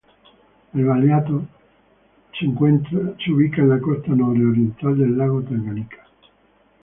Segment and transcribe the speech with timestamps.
[0.73, 1.43] El valiato
[2.39, 5.97] se ubica en la costa nororiental del lago Tanganica.